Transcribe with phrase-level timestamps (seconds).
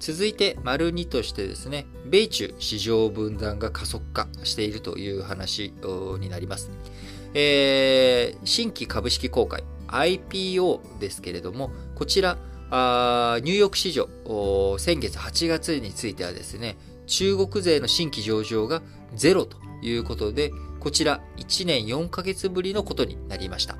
[0.00, 5.74] 続いて、丸2としてですね、米中市場分断が加速化しているという話
[6.18, 6.70] になります。
[7.34, 12.38] えー、新規株式公開、IPO ですけれども、こちら、
[12.70, 14.08] ニューヨーク市場、
[14.78, 18.82] 先月8月についてはですね、中国勢の新規上場が
[19.14, 23.76] ゼロということで、こちら1年4ヶ月ぶりのことになりました。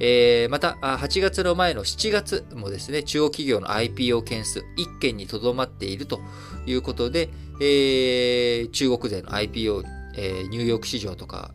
[0.00, 6.20] えー、また、8月の前の7月もですね、中国企業の IPO 件数1件にとどまっていると
[6.66, 7.28] いうことで、
[7.60, 9.84] えー、中国勢の IPO、
[10.16, 11.50] えー、ニューヨーク市場とか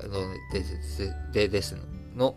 [0.52, 1.78] でですでです
[2.16, 2.36] の、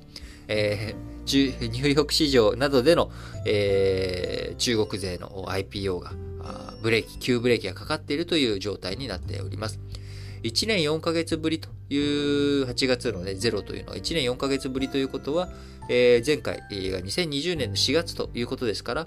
[0.48, 3.10] えー、ニューヨーク市場などでの、
[3.46, 6.12] えー、中国勢の IPO が
[6.82, 9.78] ブレーキ、急ブレーキがかかっているという状態になっております。
[10.42, 15.48] 1年4ヶ月ぶりという8月のね、ゼロというのは1年4ヶ月ぶりということは、
[15.88, 19.06] えー、前回が2020年の4月ということですから、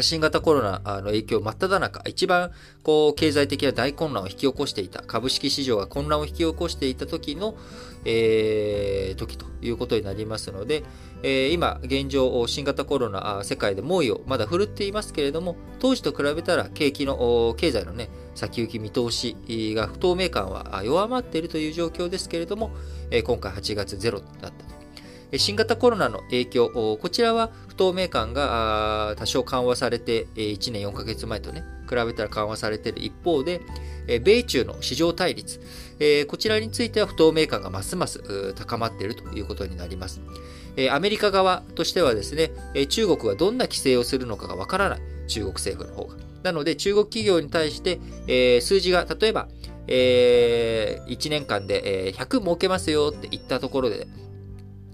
[0.00, 2.50] 新型コロナの影響真っ只中、一番
[2.82, 7.56] こう経済的な大混乱を引き起こしていた、株式市場が混乱を引き起こしていた時の、
[8.04, 10.84] えー、時ということになりますので、
[11.22, 19.36] えー、今、現状、新型コロナ、世界で猛威をまだ振るっていますけれども、当時と比べたら景気の、経済のね、先行き見通し
[19.74, 22.70] が不透明感は弱まっているという状況ですけれども、
[23.24, 24.78] 今回8月ゼロだったと。
[25.36, 33.60] 新型コロナの影響、こちらは不透明感が多少緩和されて、1年4ヶ月前とね、比べたら緩和されている一方で、
[34.20, 35.60] 米中の市場対立、
[36.28, 40.20] こちらについては不透明感がますます高まっているということになります。
[40.92, 42.52] アメリカ側としてはですね、
[42.88, 46.16] 中国がどんな規制をするのかがわからない、中国政府の方が。
[46.44, 49.48] なので、中国企業に対して、数字が、例えば、
[49.88, 54.06] えー、1年間で、え100儲けますよって言ったところで、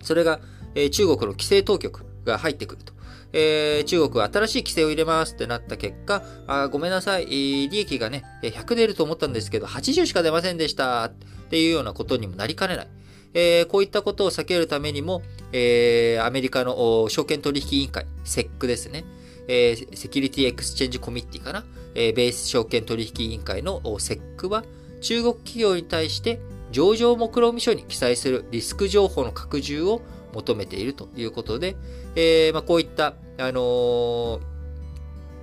[0.02, 0.40] それが、
[0.74, 2.93] え中国の規制当局が入ってくると。
[3.36, 11.12] えー、中国は新しい規制を入れますってなった結果、あごめんなさい、利益がね、100出ると思ったんですけど、80しか出ませんでしたっ
[11.50, 12.88] ていうようなことにもなりかねない。
[13.34, 15.22] えー、こういったことを避けるためにも、
[15.52, 19.04] えー、アメリカの証券取引委員会、SEC ですね。
[19.48, 21.64] えー、 Security Exchange Committee かな。
[21.96, 24.64] えー、ベース証券取引委員会の SEC は、
[25.00, 30.00] 中国企業に対して上場目論見書に記載するリスク情報の拡充を
[30.34, 31.76] 求めているということで、
[32.16, 34.40] えー、まあ、こういった、あのー、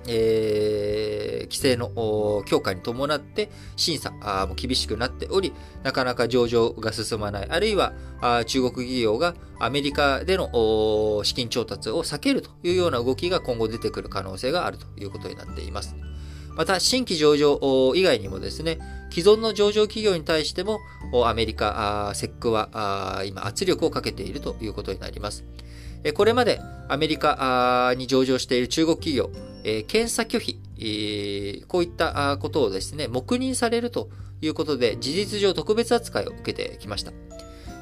[0.08, 4.10] えー、規制の強化に伴って審査
[4.48, 5.52] も厳しくなっており、
[5.84, 7.92] なかなか上場が進まない、あるいは
[8.46, 15.94] 中国企業がアメリカでの資金調達を避けるというような動きが今後出てくる可能性があるということになっています。
[16.56, 18.78] また、新規上場以外にもですね、
[19.10, 20.80] 既存の上場企業に対しても、
[21.24, 25.44] アメリカ、セックは今圧力をかけているということになります。
[26.14, 29.30] これまでアメリカに上場している中国企業、
[29.86, 34.08] 検査拒否、こういったことをですね、黙認されると
[34.40, 37.12] いうことで、事実上特別扱いを受けてきました。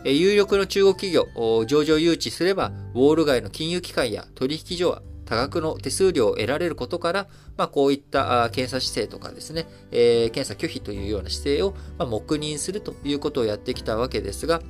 [0.04, 1.26] 有力の中国企業、
[1.66, 14.60] 上場誘致すれば、ウォール街の金融機関や取引所は多額の手数料を得られることから、まあ、こういった検査姿勢とかですね、えー、検査拒否というような姿勢を、まあ、黙認するということをやってきたわけですが、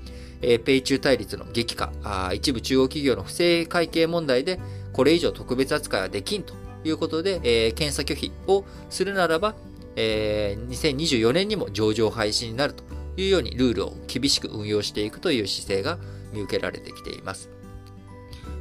[0.42, 4.60] えー、米中対立の激化あ、一部中国企業の不正会計問題で、
[4.92, 6.52] これ以上特別扱いはできんと
[6.84, 9.54] いうことで、えー、検査拒否をするならば、
[9.96, 12.84] えー、2024年にも上場廃止になると
[13.16, 15.98] いうようにルールを厳しく運用していくという姿勢が
[16.34, 17.59] 見受けられてきています。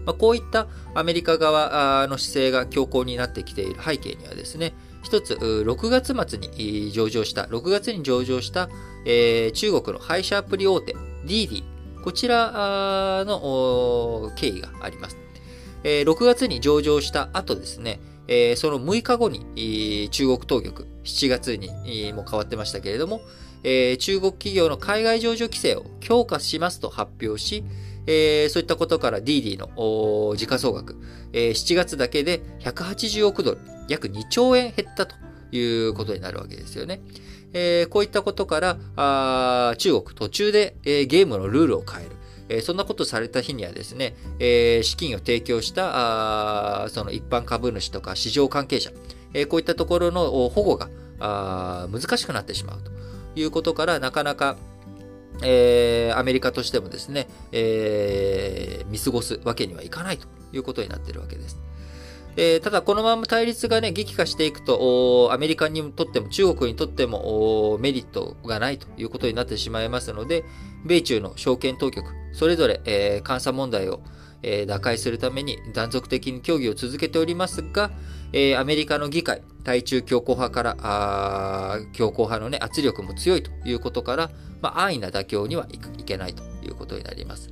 [0.10, 0.66] まあ、こういった
[0.96, 8.70] アメリカ側の姿勢が強硬になってきている背景にはですね、一つ、6月末に上場した、6月に上場した、
[9.06, 10.96] えー、中国の配車アプリ大手、
[11.28, 11.64] DD、
[12.04, 15.18] こちらの経緯があります。
[15.84, 23.22] え、6月に上場した後ですね、え、その6日後に中国当局、7月にも変わってましたけれども、
[23.64, 27.64] え、中国企業の海外上場規制を強化しますと発表し、
[28.12, 30.98] えー、そういったことから DD の時価総額、
[31.32, 35.16] えー、7月だけで180億ドル、約2兆円減ったと
[35.52, 37.02] いうことになるわけですよね。
[37.54, 42.16] えー、こういったことからあ中国途中で、えー、ゲームのルールを変える。
[42.52, 48.90] えー、そんなことされた日にはですね、えー、資金を提供したあその一般株主とか市場関係者、
[49.36, 50.90] えー、こういったところの保護が
[51.20, 52.92] あ難しくなってしまうと
[53.40, 54.58] いうことから、なかなか
[55.44, 61.58] えー、アメリカとしてもですね、えー、見過ごすわけにはいかないということになっているわけです。
[62.38, 70.46] えただ、このまま対立がね、激化していくと、アメリカにとっても中国にとってもメリットがないということになってしまいますので、
[70.86, 74.02] 米中の証券当局、それぞれ、えー、監査問題を、
[74.44, 77.92] えー、打開するために断続的に協議を続けておりますが、
[78.32, 84.30] えー、アメリカの議会、対中強硬派から、あ強硬派の、ね、圧力も強いということから、
[84.62, 87.50] まあ、安易な妥協にはいけないということになります。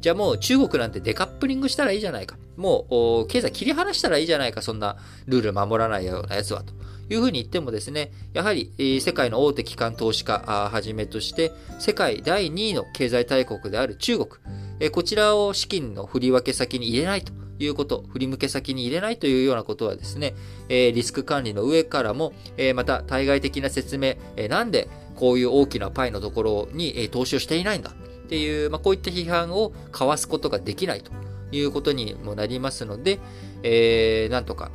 [0.00, 2.36] じゃあもう中国なんてデカップリングしたらいいじゃないか。
[2.56, 2.86] も
[3.24, 4.62] う経済切り離したらいいじゃないか。
[4.62, 4.96] そんな
[5.26, 6.74] ルール守らないようなやつはと。
[7.08, 10.42] いうふうに言ってもですね、やはり、世界の大手機関投資家
[10.72, 14.28] はじめとして、世界第2位の経済大国である中国、
[14.80, 20.34] えこちらを資金の振り分け先に入れないということ、振り向け先に入れないというようなことはですね、
[20.68, 27.92] えリスク管理の上からも、えまた対外的な説明、えなんでこういう大きなパイのところにえ投資をしていないんだ
[28.26, 31.12] っていう、まあ、こういった批判をかわすことができないと
[31.52, 33.20] いうことにもなりますので、
[33.62, 34.70] えー、なんとか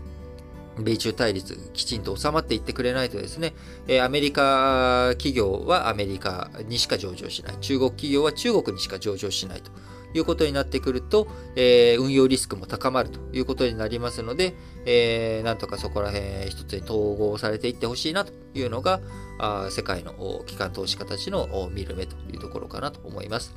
[0.78, 3.54] 米中対立きちんと収まっていってくれないとですね、
[4.02, 9.72] アメリカ企業はアメリカにしか上場しない、中国企業は中国にしか上場しないと
[10.14, 14.54] いうことになってくると、えー、運用リスクも高まるということになりますので、
[14.86, 19.02] えー、なんとかそこら辺一つに統合されていってほしいなというのが、
[19.40, 23.54] あ世界の機関投資家たちの見る目というところかなと思います。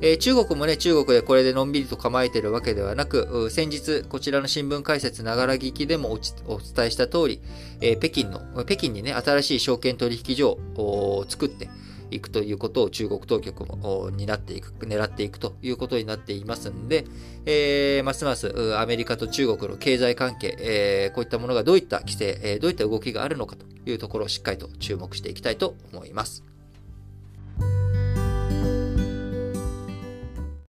[0.00, 6.18] え、中国もね、中国でこれでのんびりと構えてるわけではなく、先日、こちらの新聞解説ながら聞きでもお
[6.58, 7.40] 伝えした通り、
[7.80, 11.68] え、北京の、北京にね、新しい証券取引所を作って、
[12.10, 17.04] いくということを中国当局も担っていく、狙っていくということになっていますんで、
[17.46, 26.53] えー、ますますアメリカと中国の経済関係、えー、こういったものがどういった規制、えー、どういった動きがあるのかというところをしっかりと注目していきたいと思います。